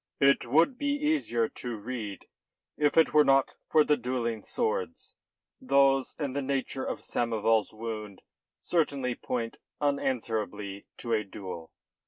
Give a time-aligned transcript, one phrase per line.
[0.19, 2.25] "It would be easier to read
[2.75, 5.13] if it were not for the duelling swords.
[5.61, 8.23] Those and the nature of Samoval's wound
[8.57, 11.71] certainly point unanswerably to a duel.